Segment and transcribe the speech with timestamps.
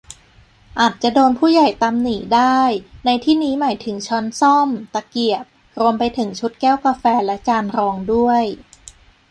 [0.79, 2.59] อาจจะโดนผู้ใหญ่ตำหนิได้
[3.05, 5.45] ในที่นี้หมายถึงช้อนส้อม ตะเกียบ
[5.79, 8.43] รวมไปถึงชุดแก้วกาแฟและจานรองด้วย